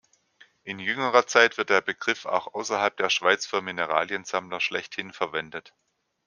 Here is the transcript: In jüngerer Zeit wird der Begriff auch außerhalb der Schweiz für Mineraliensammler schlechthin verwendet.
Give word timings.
In 0.63 0.79
jüngerer 0.79 1.27
Zeit 1.27 1.59
wird 1.59 1.69
der 1.69 1.81
Begriff 1.81 2.25
auch 2.25 2.55
außerhalb 2.55 2.97
der 2.97 3.11
Schweiz 3.11 3.45
für 3.45 3.61
Mineraliensammler 3.61 4.59
schlechthin 4.59 5.13
verwendet. 5.13 5.75